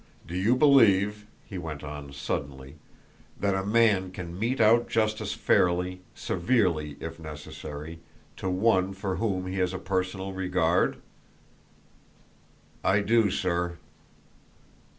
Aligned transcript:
Do 0.25 0.35
you 0.35 0.55
believe," 0.55 1.27
he 1.45 1.59
went 1.59 1.83
on 1.83 2.11
suddenly, 2.11 2.77
"that 3.39 3.53
a 3.53 3.63
man 3.63 4.09
can 4.09 4.39
mete 4.39 4.59
out 4.59 4.89
justice 4.89 5.33
fairly, 5.33 6.01
severely 6.15 6.97
if 6.99 7.19
necessary, 7.19 7.99
to 8.37 8.49
one 8.49 8.93
for 8.93 9.17
whom 9.17 9.45
he 9.45 9.59
has 9.59 9.73
a 9.73 9.77
personal 9.77 10.33
regard?" 10.33 10.95
"I 12.83 13.01
do, 13.01 13.29
sir." 13.29 13.77